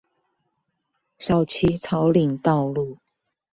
[1.19, 2.97] 小旗草嶺道路